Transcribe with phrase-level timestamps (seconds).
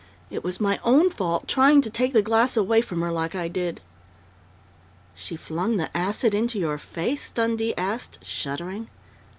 [0.31, 3.47] It was my own fault, trying to take the glass away from her, like I
[3.47, 3.81] did"
[5.13, 8.89] "She flung the acid into your face?" Dundee asked, shuddering.